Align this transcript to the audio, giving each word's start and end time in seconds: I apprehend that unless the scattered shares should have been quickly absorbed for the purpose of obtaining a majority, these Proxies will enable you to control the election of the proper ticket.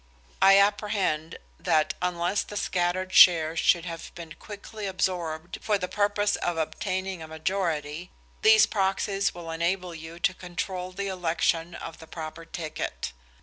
I 0.41 0.57
apprehend 0.57 1.37
that 1.59 1.93
unless 2.01 2.41
the 2.41 2.57
scattered 2.57 3.13
shares 3.13 3.59
should 3.59 3.85
have 3.85 4.11
been 4.15 4.33
quickly 4.33 4.87
absorbed 4.87 5.59
for 5.61 5.77
the 5.77 5.87
purpose 5.87 6.37
of 6.37 6.57
obtaining 6.57 7.21
a 7.21 7.27
majority, 7.27 8.09
these 8.41 8.65
Proxies 8.65 9.35
will 9.35 9.51
enable 9.51 9.93
you 9.93 10.17
to 10.17 10.33
control 10.33 10.91
the 10.91 11.07
election 11.07 11.75
of 11.75 11.99
the 11.99 12.07
proper 12.07 12.45
ticket. 12.45 13.11